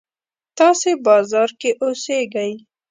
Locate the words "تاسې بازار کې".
0.57-1.69